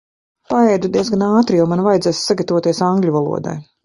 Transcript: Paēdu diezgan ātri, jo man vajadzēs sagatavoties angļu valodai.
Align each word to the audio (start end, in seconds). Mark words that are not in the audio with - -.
Paēdu 0.51 0.89
diezgan 0.95 1.23
ātri, 1.25 1.59
jo 1.61 1.67
man 1.73 1.83
vajadzēs 1.87 2.21
sagatavoties 2.31 2.81
angļu 2.89 3.15
valodai. 3.17 3.55